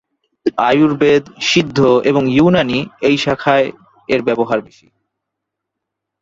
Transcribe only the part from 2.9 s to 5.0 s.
এই শাখায় এর ব্যবহার বেশি।